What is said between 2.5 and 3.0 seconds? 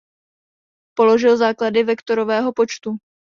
počtu.